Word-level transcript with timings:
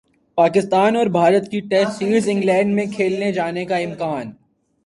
پاکستان 0.37 0.95
اور 0.95 1.05
بھارت 1.11 1.49
کی 1.51 1.59
test 1.59 1.97
series 1.97 2.29
England 2.29 2.75
میں 2.75 2.85
کھیلے 2.95 3.31
جانے 3.31 3.65
کا 3.65 3.77
امکان 3.77 4.31